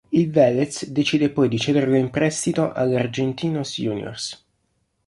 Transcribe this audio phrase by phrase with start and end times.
[0.09, 4.43] Il Velez decide poi di cederlo in prestito all'Argentinos Juniors.